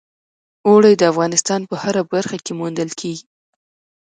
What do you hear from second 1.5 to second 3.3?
په هره برخه کې موندل کېږي.